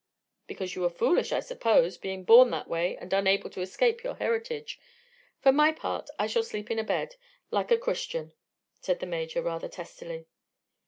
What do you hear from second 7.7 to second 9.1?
Christian," said the